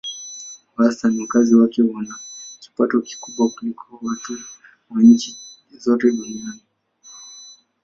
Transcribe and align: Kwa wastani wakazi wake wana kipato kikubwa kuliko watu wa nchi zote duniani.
Kwa 0.75 0.85
wastani 0.85 1.21
wakazi 1.21 1.55
wake 1.55 1.81
wana 1.81 2.15
kipato 2.59 3.01
kikubwa 3.01 3.49
kuliko 3.49 3.99
watu 4.01 4.33
wa 4.89 5.01
nchi 5.01 5.37
zote 5.77 6.11
duniani. 6.11 6.61